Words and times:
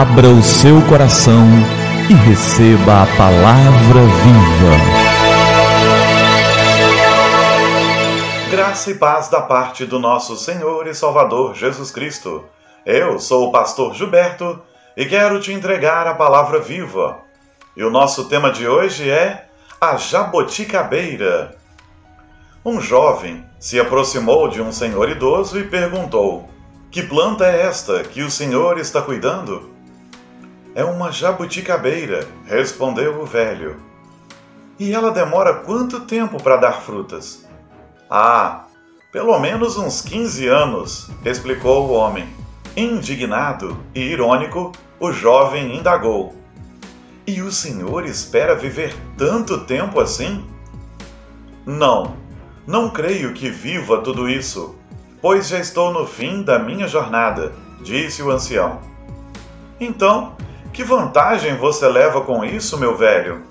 Abra 0.00 0.28
o 0.28 0.42
seu 0.42 0.80
coração 0.88 1.44
e 2.08 2.14
receba 2.14 3.02
a 3.02 3.06
palavra 3.18 4.00
viva. 4.00 4.74
Graça 8.50 8.92
e 8.92 8.94
paz 8.94 9.28
da 9.28 9.42
parte 9.42 9.84
do 9.84 9.98
nosso 9.98 10.38
Senhor 10.38 10.86
e 10.86 10.94
Salvador 10.94 11.54
Jesus 11.54 11.90
Cristo. 11.90 12.46
Eu 12.86 13.18
sou 13.18 13.48
o 13.48 13.52
pastor 13.52 13.92
Gilberto 13.92 14.62
e 14.96 15.04
quero 15.04 15.38
te 15.38 15.52
entregar 15.52 16.06
a 16.06 16.14
palavra 16.14 16.58
viva. 16.60 17.18
E 17.76 17.84
o 17.84 17.90
nosso 17.90 18.24
tema 18.24 18.50
de 18.50 18.66
hoje 18.66 19.10
é 19.10 19.48
a 19.78 19.96
jabuticabeira. 19.96 21.54
Um 22.64 22.80
jovem 22.80 23.44
se 23.58 23.78
aproximou 23.78 24.48
de 24.48 24.62
um 24.62 24.72
senhor 24.72 25.10
idoso 25.10 25.58
e 25.58 25.64
perguntou: 25.64 26.48
Que 26.90 27.02
planta 27.02 27.44
é 27.44 27.66
esta 27.66 28.02
que 28.02 28.22
o 28.22 28.30
senhor 28.30 28.78
está 28.78 29.02
cuidando? 29.02 29.78
É 30.80 30.84
uma 30.84 31.12
jabuticabeira, 31.12 32.26
respondeu 32.46 33.20
o 33.20 33.26
velho. 33.26 33.76
E 34.78 34.94
ela 34.94 35.10
demora 35.10 35.56
quanto 35.56 36.00
tempo 36.06 36.42
para 36.42 36.56
dar 36.56 36.80
frutas? 36.80 37.46
Ah, 38.08 38.64
pelo 39.12 39.38
menos 39.38 39.76
uns 39.76 40.00
15 40.00 40.48
anos, 40.48 41.10
explicou 41.22 41.86
o 41.86 41.92
homem. 41.92 42.26
Indignado 42.74 43.76
e 43.94 44.00
irônico, 44.00 44.72
o 44.98 45.12
jovem 45.12 45.76
indagou: 45.76 46.34
E 47.26 47.42
o 47.42 47.52
senhor 47.52 48.06
espera 48.06 48.56
viver 48.56 48.96
tanto 49.18 49.66
tempo 49.66 50.00
assim? 50.00 50.42
Não, 51.66 52.16
não 52.66 52.88
creio 52.88 53.34
que 53.34 53.50
viva 53.50 53.98
tudo 53.98 54.30
isso, 54.30 54.74
pois 55.20 55.48
já 55.48 55.58
estou 55.58 55.92
no 55.92 56.06
fim 56.06 56.42
da 56.42 56.58
minha 56.58 56.88
jornada, 56.88 57.52
disse 57.82 58.22
o 58.22 58.30
ancião. 58.30 58.80
Então, 59.78 60.36
que 60.72 60.84
vantagem 60.84 61.56
você 61.56 61.88
leva 61.88 62.20
com 62.20 62.44
isso, 62.44 62.78
meu 62.78 62.96
velho? 62.96 63.42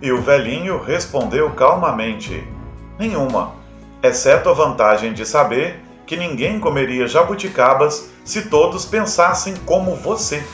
E 0.00 0.12
o 0.12 0.22
velhinho 0.22 0.80
respondeu 0.82 1.50
calmamente: 1.50 2.46
Nenhuma, 2.98 3.54
exceto 4.02 4.48
a 4.48 4.52
vantagem 4.52 5.12
de 5.12 5.26
saber 5.26 5.82
que 6.06 6.16
ninguém 6.16 6.58
comeria 6.58 7.06
jabuticabas 7.06 8.10
se 8.24 8.48
todos 8.48 8.84
pensassem 8.84 9.54
como 9.66 9.94
você. 9.94 10.44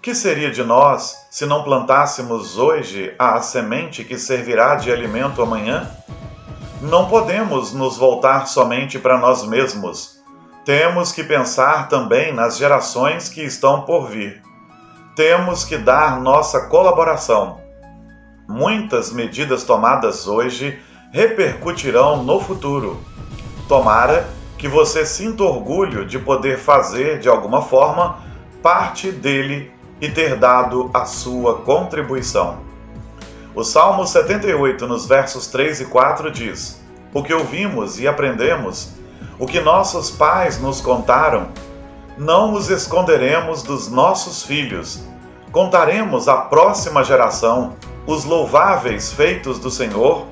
Que 0.00 0.14
seria 0.14 0.50
de 0.50 0.62
nós 0.62 1.26
se 1.30 1.44
não 1.44 1.62
plantássemos 1.62 2.56
hoje 2.56 3.14
a 3.18 3.40
semente 3.40 4.04
que 4.04 4.18
servirá 4.18 4.76
de 4.76 4.90
alimento 4.90 5.42
amanhã? 5.42 5.90
Não 6.80 7.08
podemos 7.08 7.72
nos 7.72 7.96
voltar 7.96 8.46
somente 8.46 8.98
para 8.98 9.18
nós 9.18 9.46
mesmos 9.46 10.17
temos 10.64 11.12
que 11.12 11.24
pensar 11.24 11.88
também 11.88 12.32
nas 12.32 12.56
gerações 12.56 13.28
que 13.28 13.42
estão 13.42 13.82
por 13.82 14.08
vir. 14.08 14.42
Temos 15.16 15.64
que 15.64 15.76
dar 15.76 16.20
nossa 16.20 16.66
colaboração. 16.66 17.60
Muitas 18.46 19.12
medidas 19.12 19.64
tomadas 19.64 20.26
hoje 20.26 20.78
repercutirão 21.10 22.22
no 22.22 22.40
futuro. 22.40 22.98
Tomara 23.66 24.28
que 24.56 24.68
você 24.68 25.06
sinta 25.06 25.42
orgulho 25.42 26.04
de 26.04 26.18
poder 26.18 26.58
fazer, 26.58 27.18
de 27.20 27.28
alguma 27.28 27.62
forma, 27.62 28.18
parte 28.62 29.10
dele 29.10 29.72
e 30.00 30.08
ter 30.08 30.36
dado 30.36 30.90
a 30.92 31.04
sua 31.04 31.58
contribuição. 31.62 32.60
O 33.54 33.64
Salmo 33.64 34.06
78, 34.06 34.86
nos 34.86 35.06
versos 35.06 35.46
3 35.48 35.80
e 35.80 35.84
4 35.86 36.30
diz: 36.30 36.80
O 37.12 37.22
que 37.22 37.32
ouvimos 37.32 37.98
e 37.98 38.06
aprendemos 38.06 38.92
o 39.38 39.46
que 39.46 39.60
nossos 39.60 40.10
pais 40.10 40.60
nos 40.60 40.80
contaram, 40.80 41.48
não 42.16 42.52
os 42.52 42.68
esconderemos 42.68 43.62
dos 43.62 43.88
nossos 43.88 44.42
filhos. 44.42 45.04
Contaremos 45.52 46.28
à 46.28 46.36
próxima 46.36 47.04
geração 47.04 47.74
os 48.06 48.24
louváveis 48.24 49.12
feitos 49.12 49.58
do 49.58 49.70
Senhor, 49.70 50.26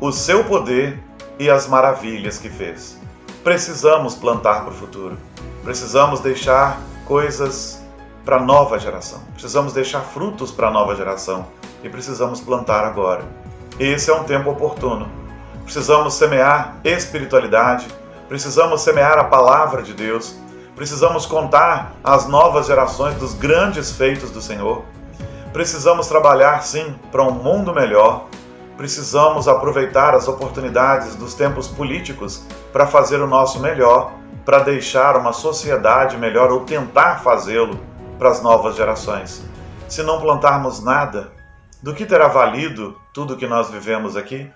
o 0.00 0.10
seu 0.10 0.44
poder 0.44 0.98
e 1.38 1.48
as 1.48 1.68
maravilhas 1.68 2.38
que 2.38 2.48
fez. 2.48 2.98
Precisamos 3.44 4.14
plantar 4.14 4.62
para 4.62 4.72
o 4.72 4.76
futuro. 4.76 5.16
Precisamos 5.62 6.20
deixar 6.20 6.80
coisas 7.06 7.82
para 8.24 8.36
a 8.36 8.42
nova 8.42 8.78
geração. 8.78 9.20
Precisamos 9.32 9.72
deixar 9.72 10.00
frutos 10.00 10.50
para 10.50 10.68
a 10.68 10.70
nova 10.70 10.94
geração 10.96 11.46
e 11.82 11.88
precisamos 11.88 12.40
plantar 12.40 12.84
agora. 12.84 13.24
Esse 13.78 14.10
é 14.10 14.14
um 14.14 14.24
tempo 14.24 14.50
oportuno. 14.50 15.08
Precisamos 15.64 16.14
semear 16.14 16.76
espiritualidade, 16.82 17.86
Precisamos 18.28 18.82
semear 18.82 19.18
a 19.18 19.24
palavra 19.24 19.82
de 19.82 19.94
Deus. 19.94 20.36
Precisamos 20.76 21.24
contar 21.24 21.94
às 22.04 22.26
novas 22.26 22.66
gerações 22.66 23.14
dos 23.14 23.32
grandes 23.32 23.90
feitos 23.92 24.30
do 24.30 24.42
Senhor. 24.42 24.84
Precisamos 25.50 26.08
trabalhar, 26.08 26.62
sim, 26.62 26.94
para 27.10 27.22
um 27.22 27.32
mundo 27.32 27.72
melhor. 27.72 28.26
Precisamos 28.76 29.48
aproveitar 29.48 30.14
as 30.14 30.28
oportunidades 30.28 31.16
dos 31.16 31.32
tempos 31.32 31.68
políticos 31.68 32.44
para 32.70 32.86
fazer 32.86 33.20
o 33.20 33.26
nosso 33.26 33.60
melhor, 33.60 34.12
para 34.44 34.58
deixar 34.58 35.16
uma 35.16 35.32
sociedade 35.32 36.18
melhor 36.18 36.52
ou 36.52 36.60
tentar 36.60 37.22
fazê-lo 37.22 37.80
para 38.18 38.28
as 38.28 38.42
novas 38.42 38.76
gerações. 38.76 39.42
Se 39.88 40.02
não 40.02 40.20
plantarmos 40.20 40.84
nada, 40.84 41.32
do 41.82 41.94
que 41.94 42.04
terá 42.04 42.28
valido 42.28 42.94
tudo 43.14 43.36
que 43.36 43.46
nós 43.46 43.70
vivemos 43.70 44.16
aqui? 44.16 44.50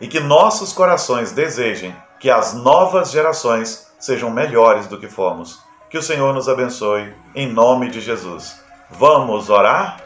E 0.00 0.08
que 0.08 0.20
nossos 0.20 0.72
corações 0.72 1.32
desejem 1.32 1.94
que 2.18 2.30
as 2.30 2.54
novas 2.54 3.10
gerações 3.10 3.86
sejam 3.98 4.30
melhores 4.30 4.86
do 4.86 4.98
que 4.98 5.08
fomos. 5.08 5.60
Que 5.90 5.98
o 5.98 6.02
Senhor 6.02 6.32
nos 6.34 6.48
abençoe, 6.48 7.12
em 7.34 7.52
nome 7.52 7.90
de 7.90 8.00
Jesus. 8.00 8.60
Vamos 8.90 9.50
orar? 9.50 9.98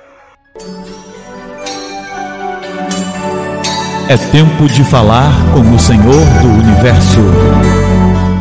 É 4.09 4.17
tempo 4.33 4.67
de 4.67 4.83
falar 4.85 5.31
com 5.55 5.75
o 5.75 5.79
Senhor 5.79 6.25
do 6.43 6.49
universo. 6.49 7.21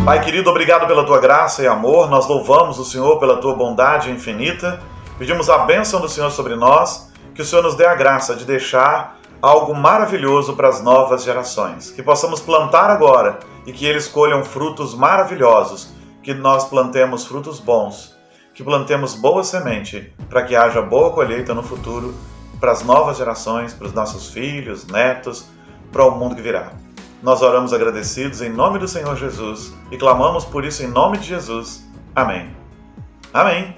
Pai 0.04 0.20
querido, 0.24 0.50
obrigado 0.50 0.88
pela 0.88 1.06
tua 1.06 1.20
graça 1.20 1.62
e 1.62 1.68
amor. 1.68 2.10
Nós 2.10 2.28
louvamos 2.28 2.80
o 2.80 2.86
Senhor 2.86 3.20
pela 3.20 3.38
tua 3.38 3.54
bondade 3.54 4.10
infinita. 4.10 4.80
Pedimos 5.20 5.50
a 5.50 5.60
bênção 5.60 6.02
do 6.02 6.10
Senhor 6.10 6.32
sobre 6.32 6.56
nós, 6.56 7.12
que 7.36 7.42
o 7.44 7.46
Senhor 7.46 7.62
nos 7.62 7.76
dê 7.76 7.86
a 7.86 7.94
graça 7.94 8.36
de 8.36 8.46
deixar 8.46 9.19
algo 9.42 9.74
maravilhoso 9.74 10.56
para 10.56 10.68
as 10.68 10.82
novas 10.84 11.24
gerações. 11.24 11.92
Que 11.92 12.04
possamos 12.04 12.40
plantar 12.40 12.90
agora 12.90 13.40
e 13.66 13.72
que 13.72 13.86
eles 13.86 14.08
colham 14.08 14.44
frutos 14.44 14.94
maravilhosos, 14.94 15.94
que 16.22 16.34
nós 16.34 16.68
plantemos 16.68 17.26
frutos 17.26 17.60
bons, 17.60 18.16
que 18.54 18.64
plantemos 18.64 19.16
boa 19.16 19.44
semente 19.44 20.14
para 20.30 20.44
que 20.44 20.56
haja 20.56 20.82
boa 20.82 21.12
colheita 21.12 21.54
no 21.54 21.64
futuro 21.64 22.14
para 22.60 22.72
as 22.72 22.84
novas 22.84 23.18
gerações, 23.18 23.74
para 23.74 23.88
os 23.88 23.94
nossos 23.94 24.32
filhos, 24.32 24.86
netos, 24.86 25.46
para 25.92 26.04
o 26.04 26.12
mundo 26.12 26.36
que 26.36 26.42
virá. 26.42 26.74
Nós 27.24 27.42
oramos 27.42 27.74
agradecidos 27.74 28.42
em 28.42 28.50
nome 28.50 28.80
do 28.80 28.88
Senhor 28.88 29.16
Jesus 29.16 29.74
e 29.92 29.98
clamamos 29.98 30.46
por 30.46 30.66
isso 30.66 30.84
em 30.84 30.88
nome 30.88 31.18
de 31.18 31.28
Jesus. 31.28 31.86
Amém. 32.16 32.50
Amém. 33.34 33.76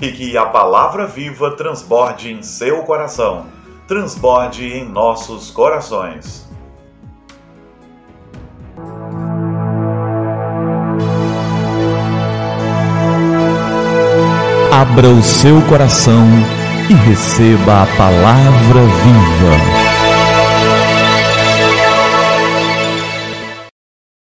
E 0.00 0.12
que 0.12 0.36
a 0.36 0.46
palavra 0.46 1.06
viva 1.06 1.50
transborde 1.52 2.32
em 2.32 2.42
seu 2.42 2.82
coração 2.84 3.46
transborde 3.90 4.64
em 4.64 4.88
nossos 4.88 5.50
corações. 5.50 6.48
Abra 14.72 15.08
o 15.08 15.20
seu 15.24 15.60
coração 15.62 16.24
e 16.88 16.94
receba 16.94 17.82
a 17.82 17.86
palavra 17.96 18.80
viva. 19.02 19.89